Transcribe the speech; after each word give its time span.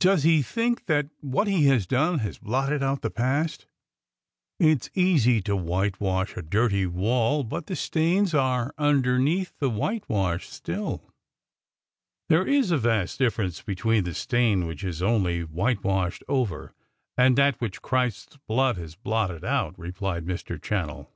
"Does 0.00 0.22
he 0.22 0.40
think 0.40 0.86
that 0.86 1.10
what 1.20 1.46
he 1.46 1.66
has 1.66 1.86
done 1.86 2.20
has 2.20 2.38
blotted 2.38 2.82
out 2.82 3.02
the 3.02 3.10
past? 3.10 3.66
It's 4.58 4.88
easy 4.94 5.42
to 5.42 5.54
whitewash 5.54 6.38
a 6.38 6.40
dirty 6.40 6.86
wall, 6.86 7.44
but 7.44 7.66
the 7.66 7.76
stains 7.76 8.32
are 8.32 8.72
underneath 8.78 9.52
the 9.58 9.68
whitewash 9.68 10.48
still." 10.48 11.12
"There 12.30 12.46
is 12.48 12.70
a 12.70 12.78
vast 12.78 13.18
difference 13.18 13.60
between 13.60 14.04
the 14.04 14.14
stain 14.14 14.64
which 14.66 14.82
is 14.82 15.02
only 15.02 15.42
whitewashed 15.44 16.24
over, 16.28 16.72
and 17.18 17.36
that 17.36 17.60
which 17.60 17.82
Christ's 17.82 18.38
blood 18.48 18.78
has 18.78 18.94
blotted 18.94 19.44
out," 19.44 19.78
replied 19.78 20.24
Mr. 20.24 20.58
Channell. 20.58 21.08